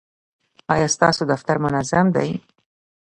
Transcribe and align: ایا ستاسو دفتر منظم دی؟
ایا 0.73 0.87
ستاسو 0.95 1.21
دفتر 1.31 1.55
منظم 1.63 2.05
دی؟ 2.15 2.29